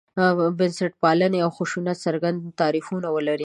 [0.59, 3.39] بنسټپالنې او خشونت څرګند تعریفونه ولرو.